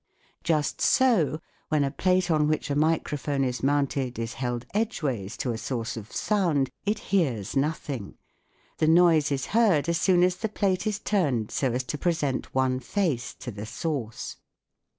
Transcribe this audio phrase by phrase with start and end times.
[0.43, 5.51] Just so when a plate on which a microphone is mounted is held edgeways to
[5.51, 8.15] a source of sound, it hears no thing;
[8.79, 12.51] the noise is heard as soon as the plate is turned so as to present
[12.55, 14.37] one face to the source.